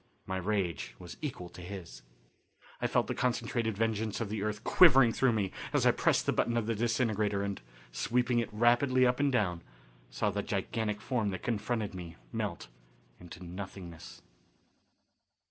My 0.25 0.37
rage 0.37 0.95
was 0.97 1.15
equal 1.21 1.47
to 1.49 1.61
his. 1.61 2.01
I 2.81 2.87
felt 2.87 3.05
the 3.05 3.13
concentrated 3.13 3.77
vengeance 3.77 4.19
of 4.19 4.29
the 4.29 4.41
earth 4.41 4.63
quivering 4.63 5.13
through 5.13 5.31
me 5.33 5.51
as 5.73 5.85
I 5.85 5.91
pressed 5.91 6.25
the 6.25 6.33
button 6.33 6.57
of 6.57 6.65
the 6.65 6.73
disintegrator 6.73 7.43
and, 7.43 7.61
sweeping 7.91 8.39
it 8.39 8.51
rapidly 8.51 9.05
up 9.05 9.19
and 9.19 9.31
down, 9.31 9.61
saw 10.09 10.31
the 10.31 10.41
gigantic 10.41 11.01
form 11.01 11.29
that 11.29 11.43
confronted 11.43 11.93
me 11.93 12.15
melt 12.31 12.67
into 13.19 13.43
nothingness. 13.45 14.23